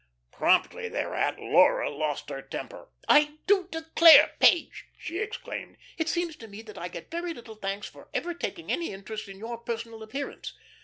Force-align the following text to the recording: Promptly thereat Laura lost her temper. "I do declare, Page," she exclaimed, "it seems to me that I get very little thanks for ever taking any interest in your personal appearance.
Promptly 0.31 0.89
thereat 0.89 1.37
Laura 1.39 1.87
lost 1.91 2.31
her 2.31 2.41
temper. 2.41 2.89
"I 3.07 3.35
do 3.45 3.67
declare, 3.71 4.31
Page," 4.39 4.87
she 4.97 5.19
exclaimed, 5.19 5.77
"it 5.95 6.09
seems 6.09 6.35
to 6.37 6.47
me 6.47 6.63
that 6.63 6.77
I 6.79 6.87
get 6.87 7.11
very 7.11 7.35
little 7.35 7.53
thanks 7.53 7.87
for 7.87 8.09
ever 8.11 8.33
taking 8.33 8.71
any 8.71 8.89
interest 8.91 9.29
in 9.29 9.37
your 9.37 9.59
personal 9.59 10.01
appearance. 10.01 10.57